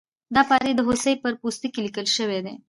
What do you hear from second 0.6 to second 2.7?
د هوسۍ پر پوستکي لیکل شوي دي.